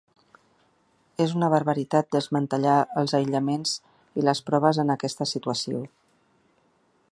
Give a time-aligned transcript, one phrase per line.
[1.25, 3.75] És una barbaritat desmantellar els aïllaments
[4.21, 5.87] i les proves en aquesta situació.